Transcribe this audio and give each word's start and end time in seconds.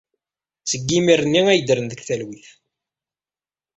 Seg 0.69 0.81
yimir-nni 0.89 1.41
ay 1.51 1.59
ddren 1.61 1.85
deg 1.91 2.01
talwit. 2.07 2.47